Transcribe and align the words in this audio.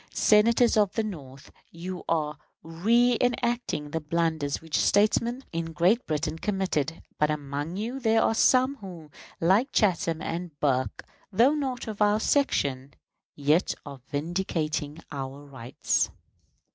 Senators 0.15 0.77
of 0.77 0.91
the 0.93 1.03
North, 1.03 1.51
you 1.69 2.03
are 2.09 2.39
reënacting 2.65 3.91
the 3.91 3.99
blunders 4.01 4.59
which 4.59 4.79
statesmen 4.79 5.43
in 5.53 5.73
Great 5.73 6.07
Britain 6.07 6.39
committed; 6.39 7.03
but 7.19 7.29
among 7.29 7.77
you 7.77 7.99
there 7.99 8.23
are 8.23 8.33
some 8.33 8.77
who, 8.77 9.11
like 9.39 9.71
Chatham 9.71 10.19
and 10.19 10.59
Burke, 10.59 11.05
though 11.31 11.53
not 11.53 11.85
of 11.87 12.01
our 12.01 12.19
section, 12.19 12.95
yet 13.35 13.75
are 13.85 14.01
vindicating 14.11 14.97
our 15.11 15.45
rights. 15.45 16.09